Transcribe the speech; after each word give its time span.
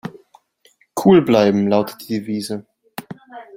Cool 0.95 1.21
bleiben 1.21 1.67
lautet 1.67 2.09
die 2.09 2.21
Devise. 2.21 2.65